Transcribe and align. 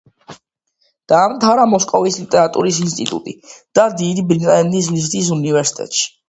დაამთავრა 1.11 1.65
მოსკოვის 1.73 2.17
ლიტერატურის 2.21 2.79
ინსტიტუტი 2.85 3.35
და 3.81 3.87
დიდი 4.01 4.25
ბრიტანეთის 4.33 4.91
ლიდსის 4.97 5.31
უნივერსიტეტი. 5.39 6.05